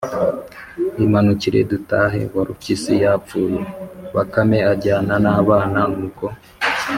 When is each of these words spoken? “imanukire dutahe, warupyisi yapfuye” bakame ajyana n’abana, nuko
“imanukire 1.05 1.59
dutahe, 1.71 2.21
warupyisi 2.35 2.91
yapfuye” 3.03 3.59
bakame 4.15 4.57
ajyana 4.71 5.15
n’abana, 5.23 5.81
nuko 5.95 6.25